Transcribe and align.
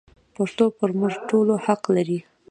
پښتو 0.35 0.65
پر 0.77 0.89
موږ 0.99 1.13
ټولو 1.29 1.53
حق 1.65 1.81
لري. 1.95 2.19